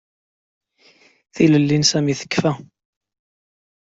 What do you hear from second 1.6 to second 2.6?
n Sami tekfa.